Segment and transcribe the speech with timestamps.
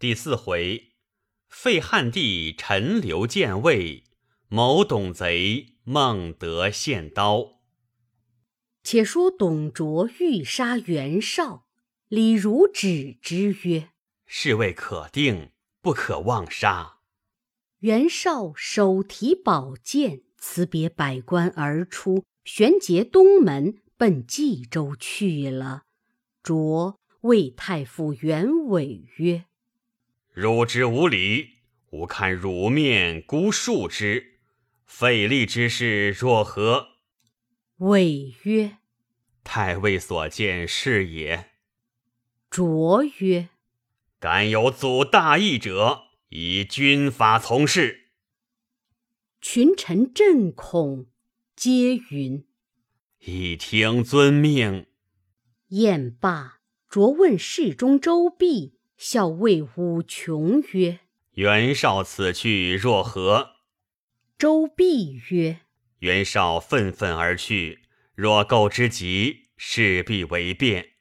[0.00, 0.92] 第四回，
[1.48, 4.04] 废汉帝陈留建魏，
[4.46, 7.58] 谋董贼孟德献刀。
[8.84, 11.66] 且说董卓欲杀袁绍，
[12.06, 13.90] 李儒止之曰
[14.24, 15.50] ：“是谓可定，
[15.80, 16.98] 不可妄杀。”
[17.82, 25.86] 袁绍手提宝剑，辞别百官而出，旋结东门，奔冀州去了。
[26.40, 29.46] 卓谓太傅袁伟曰：
[30.40, 31.54] 汝之无礼，
[31.90, 34.38] 吾看汝面孤恕之。
[34.86, 36.90] 费力之事若何？
[37.78, 38.78] 谓曰
[39.42, 41.50] ：“太尉所见是也。”
[42.48, 43.48] 卓曰
[44.20, 48.12] ：“敢有阻大义者，以军法从事。”
[49.42, 51.08] 群臣震恐，
[51.56, 52.46] 皆云
[53.26, 54.86] ：“一听遵命。”
[55.70, 58.77] 宴罢，卓问侍中周弼。
[58.98, 60.98] 校尉武琼曰
[61.34, 63.52] ：“袁绍此去若何？”
[64.36, 65.60] 周必曰
[66.00, 67.82] ：“袁绍愤愤而去，
[68.16, 70.94] 若构之急，势必为变。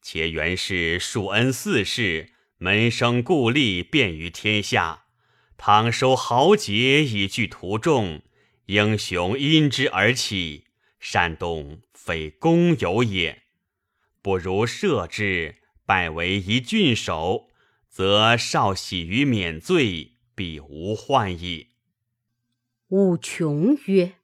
[0.00, 5.04] 且袁氏树恩四世，门生故吏遍于天下，
[5.58, 8.22] 倘收豪杰以聚徒众，
[8.64, 10.64] 英雄因之而起，
[10.98, 13.42] 煽动非公有也。
[14.22, 15.56] 不如赦之。”
[15.88, 17.48] 拜为一郡守，
[17.88, 21.68] 则少喜于免罪，必无患矣。
[22.88, 24.16] 武琼曰：“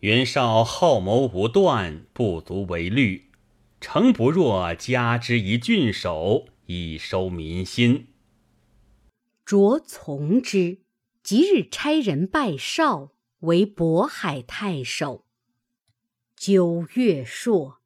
[0.00, 3.30] 袁绍好谋无断，不足为虑。
[3.80, 8.08] 诚不若加之一郡守，以收民心。”
[9.46, 10.82] 卓从之，
[11.22, 15.24] 即日差人拜绍为渤海太守。
[16.36, 17.78] 九月朔，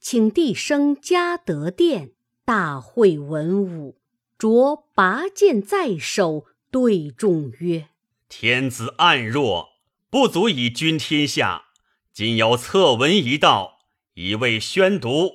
[0.00, 2.12] 请帝升嘉德殿。
[2.46, 3.98] 大会文武，
[4.38, 7.88] 卓拔剑在手，对众曰
[8.30, 9.70] ：“天子暗弱，
[10.10, 11.64] 不足以君天下。
[12.12, 13.80] 今有策文一道，
[14.14, 15.32] 以为宣读。”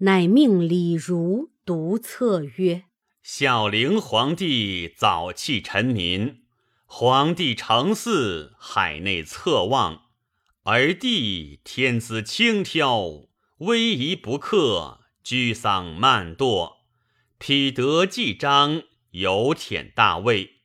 [0.00, 2.84] 乃命李儒读策曰
[3.22, 6.40] ：“孝陵皇帝早弃臣民，
[6.86, 10.04] 皇帝承嗣，海内侧望，
[10.62, 16.76] 而帝天资轻佻，威仪不克。”居丧慢惰，
[17.36, 20.62] 匹德既彰，有舔大位。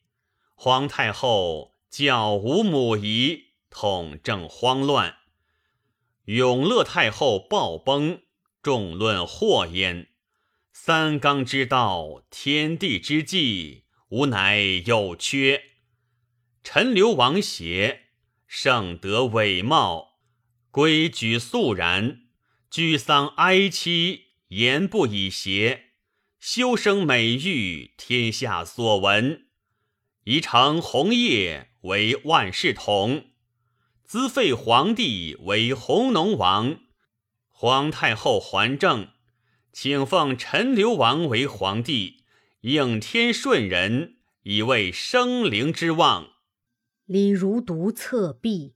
[0.56, 5.18] 皇太后教无母仪，统正慌乱。
[6.28, 8.22] 永乐太后暴崩，
[8.62, 10.07] 众论祸焉。
[10.72, 15.62] 三纲之道，天地之纪，吾乃有缺。
[16.63, 18.03] 陈留王邪，
[18.47, 20.19] 圣德伟茂，
[20.72, 22.22] 规矩肃然，
[22.69, 24.22] 居丧哀戚。
[24.56, 25.94] 言不以邪，
[26.40, 29.47] 修生美玉，天下所闻。
[30.25, 33.31] 宜承红叶为万世同，
[34.03, 36.78] 资废皇帝为弘农王。
[37.50, 39.08] 皇太后还政，
[39.72, 42.24] 请奉陈留王为皇帝，
[42.62, 46.28] 应天顺人，以为生灵之望。
[47.06, 48.75] 李儒读册毕，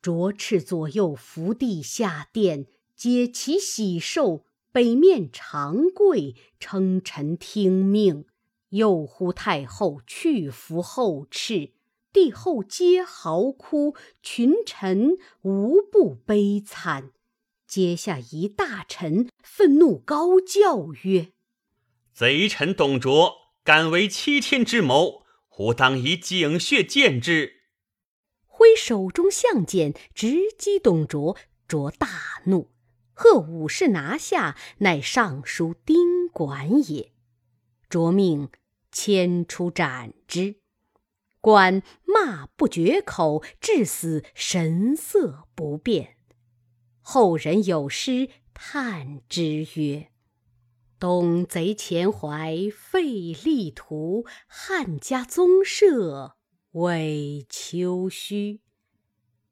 [0.00, 2.66] 着敕左右伏地下殿，
[2.96, 4.46] 皆其喜寿。
[4.72, 8.26] 北面长跪，称臣听命。
[8.70, 11.72] 又呼太后去服后敕，
[12.12, 17.12] 帝后皆嚎哭，群臣无不悲惨。
[17.66, 21.32] 阶下一大臣愤怒高叫曰
[22.12, 25.24] ：“贼臣董卓敢为欺天之谋，
[25.58, 27.62] 吾当以井血见之！”
[28.44, 31.36] 挥手中相剑直击董卓，
[31.66, 32.70] 卓大怒。
[33.20, 37.10] 贺武士拿下，乃尚书丁管也。
[37.90, 38.48] 着命
[38.92, 40.60] 牵出斩之。
[41.40, 46.14] 管骂不绝口，至死神色不变。
[47.00, 50.12] 后人有诗叹之曰
[51.00, 56.36] ：“东贼前怀废立图，汉家宗社
[56.70, 58.60] 委丘墟。”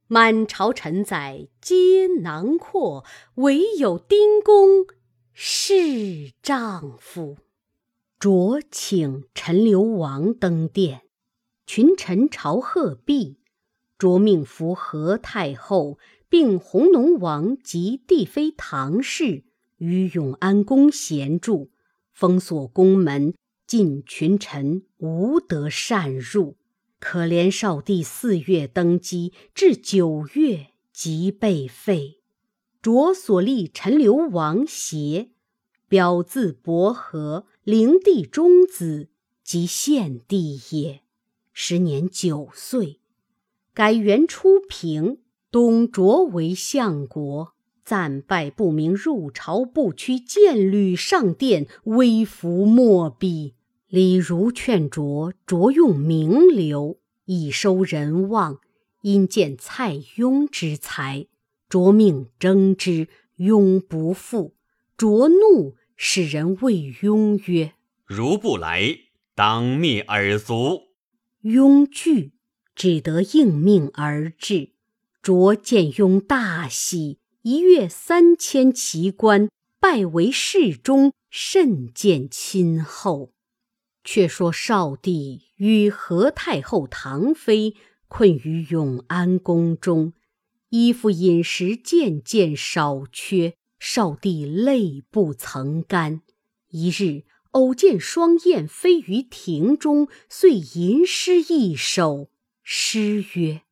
[0.09, 3.05] 满朝臣宰皆囊括，
[3.35, 4.87] 唯有丁公
[5.33, 7.39] 是丈夫。
[8.21, 11.03] 着请陈留王登殿，
[11.67, 13.41] 群臣朝贺毕。
[13.99, 15.99] 着命扶何太后，
[16.29, 19.43] 并弘农王及帝妃唐氏
[19.79, 21.71] 于永安宫闲住，
[22.13, 23.35] 封锁宫门，
[23.67, 26.57] 禁群臣无得擅入。
[26.99, 32.21] 可怜少帝四月登基，至九月即被废。
[32.81, 35.31] 卓所立陈留王协，
[35.89, 39.09] 表字伯和，灵帝中子，
[39.43, 41.03] 即献帝也。
[41.53, 43.01] 时年九岁，
[43.75, 45.19] 改元初平，
[45.51, 47.55] 董卓为相国，
[47.85, 53.55] 赞拜不明，入朝不趋，见履上殿，微服莫比。
[53.89, 58.59] 李儒劝卓，卓用名流，以收人望。
[59.03, 61.29] 因见蔡邕之才，
[61.69, 63.07] 卓命征之，
[63.39, 64.57] 邕不复。
[64.97, 67.75] 卓怒，使人谓邕曰
[68.05, 68.99] ：“如不来，
[69.37, 70.89] 当灭尔族。”
[71.45, 72.33] 邕惧，
[72.75, 74.73] 只得应命而至。
[75.23, 79.49] 卓见邕大喜，一跃三千奇官，
[79.79, 83.36] 拜为侍中，甚见亲厚。
[84.07, 87.75] 却说少帝与何太后唐妃。
[88.09, 90.13] 困于永安宫中，
[90.69, 96.23] 衣服饮食渐渐少缺，少帝泪不曾干。
[96.71, 102.29] 一日偶见双燕飞于庭中，遂吟诗一首。
[102.63, 103.63] 诗曰：“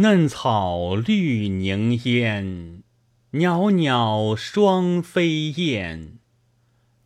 [0.00, 2.82] 嫩草绿凝烟，
[3.30, 6.18] 袅袅双飞燕。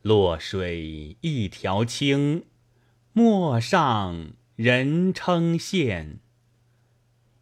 [0.01, 2.45] 落水一条青，
[3.19, 6.19] 陌上人称羡。”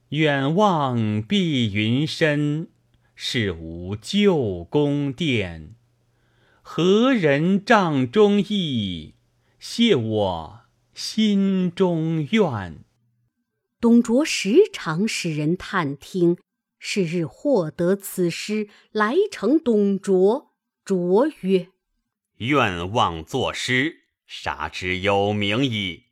[0.09, 2.69] 远望碧云深，
[3.15, 5.75] 是无旧宫殿。
[6.63, 9.17] 何人帐中意，
[9.59, 10.61] 谢我
[10.95, 12.79] 心中怨。
[13.79, 16.39] 董卓时常使人探听，
[16.79, 20.55] 是日获得此诗，来呈董卓。
[20.83, 21.69] 卓曰
[22.39, 26.05] ：“愿望作诗，杀之有名矣。”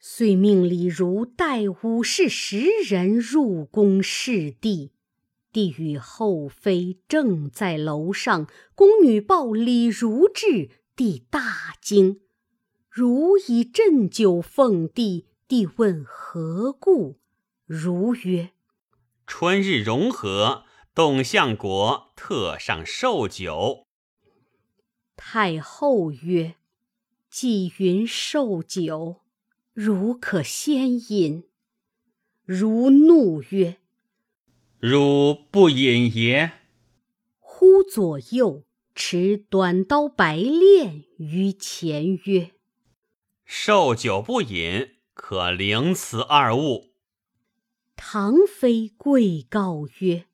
[0.00, 4.92] 遂命李儒带五士十人入宫视帝。
[5.52, 12.20] 帝与后妃正在楼上，宫女报李儒至，帝大惊。
[12.88, 15.26] 儒以鸩酒奉帝。
[15.48, 17.20] 帝问何故，
[17.66, 18.52] 如曰
[19.26, 23.86] ：“春日融合，董相国特上寿酒。”
[25.14, 26.54] 太后曰
[27.32, 29.16] ：“既云寿酒。”
[29.74, 31.44] 汝可先饮，
[32.44, 33.78] 如怒曰
[34.78, 36.52] ：“汝不饮也！”
[37.40, 38.64] 忽左右
[38.94, 42.50] 持短刀白练于前曰
[43.46, 46.90] ：“受酒不饮，可领此二物。”
[47.96, 50.26] 唐妃跪告曰：“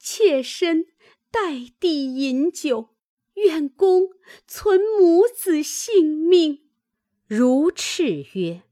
[0.00, 0.86] 妾身
[1.30, 2.91] 代帝饮酒，
[3.34, 4.10] 愿公
[4.46, 6.60] 存母子性命。”
[7.26, 8.62] 如赤曰：“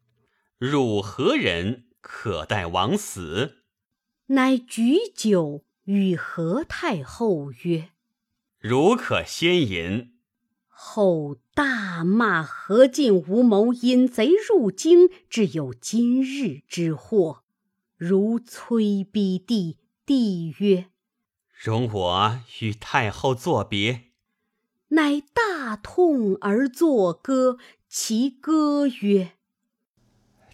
[0.59, 1.85] 汝何人？
[2.01, 3.57] 可待王死？”
[4.29, 7.91] 乃举酒与何太后曰
[8.61, 10.15] ：“汝可先饮。”
[10.69, 17.43] 后大骂何进无谋，引贼入京，致有今日之祸。
[17.97, 19.77] 如催逼帝，
[20.07, 20.87] 帝曰
[21.53, 24.05] ：“容我与太后作别。”
[24.91, 27.59] 乃大痛而作歌。
[27.89, 29.33] 其歌曰：“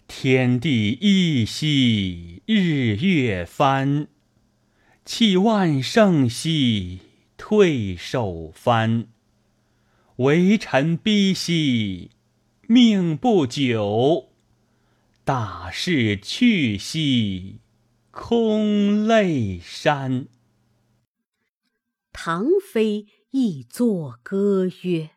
[0.07, 4.07] 天地一兮日月翻，
[5.05, 7.01] 气万盛兮
[7.37, 9.07] 退守藩。
[10.15, 12.09] 为臣逼兮
[12.63, 14.29] 命不久，
[15.23, 17.59] 大势去兮
[18.09, 20.25] 空泪山。”
[22.11, 25.09] 唐妃亦作歌曰。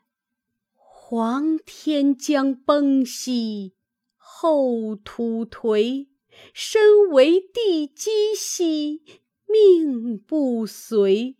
[0.75, 3.75] 黄天将崩兮，
[4.17, 6.09] 后土颓；
[6.53, 9.03] 身为地基兮，
[9.47, 11.37] 命不随。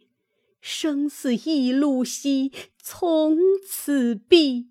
[0.61, 3.37] 生死异路兮，从
[3.67, 4.71] 此毕。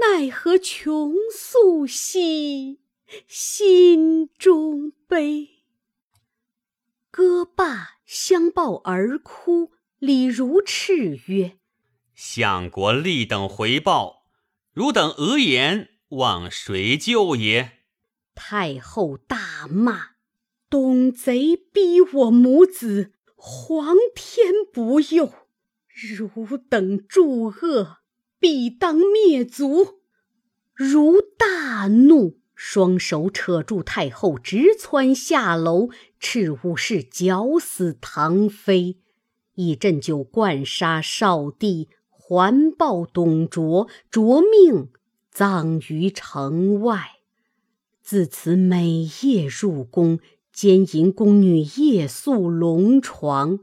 [0.00, 2.80] 奈何穷诉兮，
[3.26, 5.48] 心中悲。
[7.10, 9.72] 歌罢，相抱而哭。
[10.00, 11.58] 李儒叱曰
[12.16, 14.24] ：“相国立等回报。”
[14.72, 17.72] 汝等讹言，望谁救也？
[18.34, 20.12] 太后大骂
[20.70, 25.34] ：“董贼逼我母子，皇天不佑！
[25.86, 27.98] 汝等助恶，
[28.38, 30.00] 必当灭族！”
[30.72, 39.02] 如大怒，双手扯住太后，直窜下楼，斥武士绞死唐妃，
[39.60, 41.88] 以鸩酒灌杀少帝。
[42.32, 44.88] 环抱董卓，卓命
[45.32, 47.16] 葬于城外。
[48.02, 50.20] 自此每夜入宫，
[50.52, 53.58] 奸淫宫女夜宿龙床。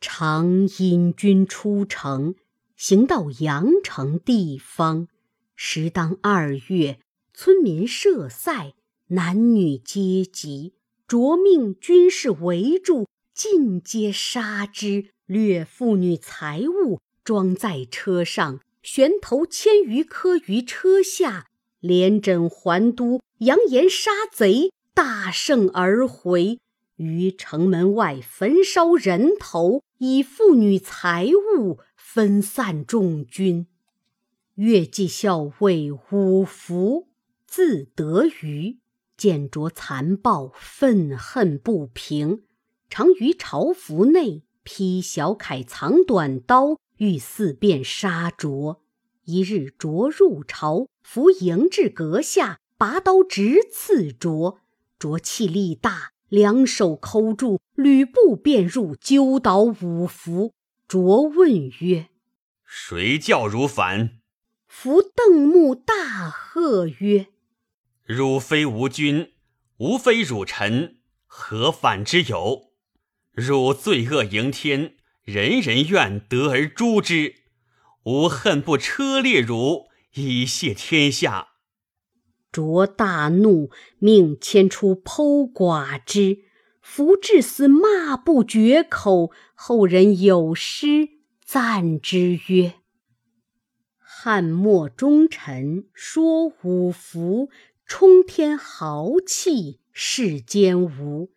[0.00, 2.34] 常引军出城，
[2.76, 5.08] 行到阳城地方，
[5.54, 6.98] 时当二月，
[7.34, 8.72] 村民设赛，
[9.08, 10.72] 男女皆集，
[11.06, 21.46] 着命军士围住，尽皆杀之，掠妇女财物，装在车上，悬头千余颗于车下，
[21.80, 26.58] 连枕还都，扬言杀贼，大胜而回。
[26.96, 33.66] 于城门外焚烧人头，以妇女财物分散众军。
[34.56, 37.08] 越骑校尉五福，
[37.46, 38.78] 字德瑜，
[39.16, 42.42] 见着残暴，愤恨不平，
[42.94, 48.82] 常于朝服内披小铠，藏短刀，欲四遍杀卓。
[49.24, 54.58] 一日，卓入朝，伏迎至阁下，拔刀直刺卓。
[54.98, 60.52] 卓气力大，两手扣住，吕布便入，揪倒五伏。
[60.86, 62.10] 卓问曰
[62.62, 64.18] ：“谁教汝反？”
[64.68, 67.28] 伏瞪目大喝曰
[68.04, 69.32] ：“汝非吾君，
[69.78, 72.71] 吾非汝臣，何反之有？
[73.32, 77.36] 汝罪恶盈天，人人愿得而诛之。
[78.04, 81.48] 吾恨不车裂汝，以谢天下。”
[82.52, 86.44] 卓大怒，命牵出剖剐之。
[86.82, 89.30] 伏至死，骂不绝口。
[89.54, 91.08] 后人有诗
[91.44, 92.74] 赞之曰：
[93.96, 97.48] 汉末忠臣说五福，
[97.86, 101.30] 冲天豪气世间无。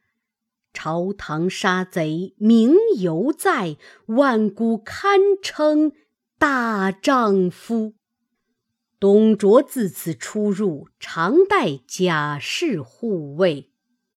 [0.76, 3.78] 朝堂杀贼名犹在，
[4.08, 5.94] 万古堪称
[6.38, 7.94] 大丈夫。
[9.00, 13.72] 董卓自此出入，常带甲士护卫。